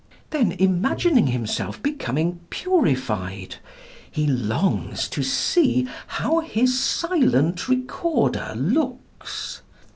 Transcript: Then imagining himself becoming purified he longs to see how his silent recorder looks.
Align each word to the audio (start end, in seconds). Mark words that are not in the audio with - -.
Then 0.31 0.53
imagining 0.53 1.27
himself 1.27 1.83
becoming 1.83 2.39
purified 2.49 3.57
he 4.09 4.25
longs 4.25 5.07
to 5.09 5.21
see 5.21 5.87
how 6.17 6.39
his 6.39 6.79
silent 6.79 7.67
recorder 7.69 8.51
looks. 8.55 9.61